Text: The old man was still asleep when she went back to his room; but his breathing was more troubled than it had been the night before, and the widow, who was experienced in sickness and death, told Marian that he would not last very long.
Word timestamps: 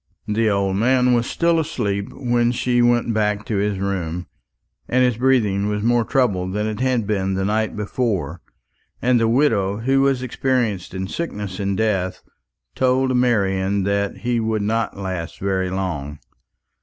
The 0.27 0.49
old 0.49 0.77
man 0.77 1.13
was 1.13 1.27
still 1.27 1.59
asleep 1.59 2.11
when 2.11 2.51
she 2.53 2.81
went 2.81 3.13
back 3.13 3.45
to 3.45 3.57
his 3.57 3.77
room; 3.77 4.25
but 4.87 4.95
his 5.01 5.15
breathing 5.17 5.67
was 5.69 5.83
more 5.83 6.03
troubled 6.03 6.53
than 6.53 6.65
it 6.65 6.79
had 6.79 7.05
been 7.05 7.35
the 7.35 7.45
night 7.45 7.75
before, 7.75 8.41
and 8.99 9.19
the 9.19 9.27
widow, 9.27 9.77
who 9.77 10.01
was 10.01 10.23
experienced 10.23 10.95
in 10.95 11.05
sickness 11.07 11.59
and 11.59 11.77
death, 11.77 12.23
told 12.73 13.15
Marian 13.15 13.83
that 13.83 14.17
he 14.21 14.39
would 14.39 14.63
not 14.63 14.97
last 14.97 15.37
very 15.39 15.69
long. 15.69 16.17